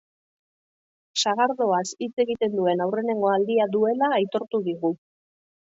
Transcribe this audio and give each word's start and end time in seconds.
Sagardoaz 1.23 1.83
hitz 1.99 2.09
egiten 2.25 2.57
duen 2.61 2.83
aurrenengo 2.87 3.31
aldia 3.37 3.71
duela 3.77 4.13
aitortu 4.19 4.65
digu. 4.73 4.95